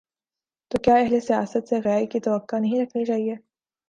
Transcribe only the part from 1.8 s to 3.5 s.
خیر کی توقع نہیں رکھنی چاہیے؟